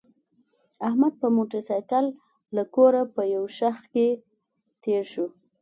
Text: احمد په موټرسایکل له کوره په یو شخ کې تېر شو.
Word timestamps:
احمد 0.87 1.13
په 1.21 1.27
موټرسایکل 1.37 2.05
له 2.55 2.63
کوره 2.75 3.01
په 3.15 3.21
یو 3.35 3.43
شخ 3.57 3.77
کې 3.93 4.07
تېر 4.83 5.03
شو. 5.13 5.25